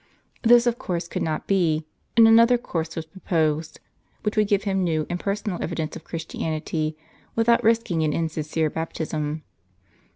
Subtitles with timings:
[0.41, 1.85] This of course could not be;
[2.17, 3.79] and another course was proposed,
[4.23, 6.97] which would give him new and personal evidence of Christianity,
[7.35, 9.43] without risking an insincere baptism.